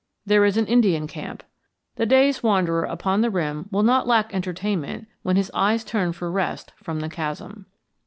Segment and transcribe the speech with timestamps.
[0.25, 1.43] There is an Indian camp.
[1.97, 6.31] The day's wanderer upon the rim will not lack entertainment when his eyes turn for
[6.31, 7.67] rest from the chasm.